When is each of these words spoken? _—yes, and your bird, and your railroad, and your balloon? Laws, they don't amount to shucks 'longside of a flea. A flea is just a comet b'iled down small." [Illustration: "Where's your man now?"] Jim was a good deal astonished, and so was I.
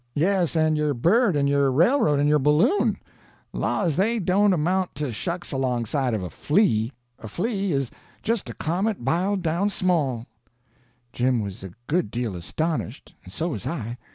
_—yes, 0.17 0.55
and 0.55 0.75
your 0.77 0.95
bird, 0.95 1.35
and 1.35 1.47
your 1.47 1.71
railroad, 1.71 2.19
and 2.19 2.27
your 2.27 2.39
balloon? 2.39 2.97
Laws, 3.53 3.95
they 3.97 4.17
don't 4.17 4.51
amount 4.51 4.95
to 4.95 5.13
shucks 5.13 5.53
'longside 5.53 6.15
of 6.15 6.23
a 6.23 6.29
flea. 6.31 6.91
A 7.19 7.27
flea 7.27 7.71
is 7.71 7.91
just 8.23 8.49
a 8.49 8.55
comet 8.55 9.05
b'iled 9.05 9.43
down 9.43 9.69
small." 9.69 10.25
[Illustration: 11.13 11.13
"Where's 11.13 11.21
your 11.21 11.29
man 11.29 11.35
now?"] 11.35 11.37
Jim 11.37 11.43
was 11.45 11.63
a 11.63 11.73
good 11.85 12.09
deal 12.09 12.35
astonished, 12.35 13.13
and 13.23 13.31
so 13.31 13.49
was 13.49 13.67
I. 13.67 13.99